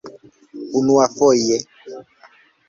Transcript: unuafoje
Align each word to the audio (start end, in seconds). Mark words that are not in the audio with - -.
unuafoje 0.79 1.57